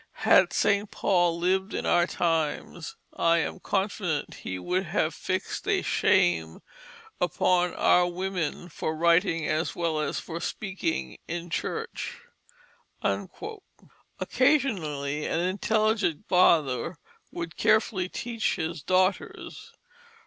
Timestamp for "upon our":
7.19-8.07